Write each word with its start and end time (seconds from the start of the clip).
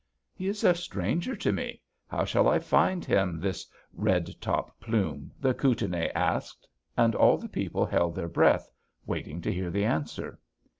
"'He 0.33 0.47
is 0.47 0.63
a 0.63 0.73
stranger 0.73 1.35
to 1.35 1.51
me. 1.51 1.79
How 2.07 2.25
shall 2.25 2.47
I 2.49 2.57
find 2.57 3.05
him 3.05 3.39
this 3.39 3.67
Red 3.93 4.33
Top 4.41 4.79
Plume?' 4.79 5.31
the 5.39 5.53
Kootenai 5.53 6.07
asked; 6.15 6.67
and 6.97 7.13
all 7.13 7.37
the 7.37 7.47
people 7.47 7.85
held 7.85 8.15
their 8.15 8.27
breath, 8.27 8.67
waiting 9.05 9.41
to 9.43 9.53
hear 9.53 9.69
the 9.69 9.85
answer. 9.85 10.39